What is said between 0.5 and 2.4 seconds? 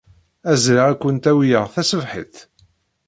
d-zriɣ ad kent-awyeɣ taṣebḥit?